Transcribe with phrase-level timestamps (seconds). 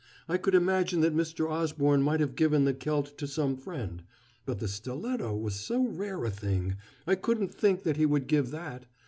[0.27, 1.47] I could imagine that Mr.
[1.47, 4.01] Osborne might have given the celt to some friend.
[4.47, 8.49] But the stiletto was so rare a thing I couldn't think that he would give
[8.49, 8.87] that.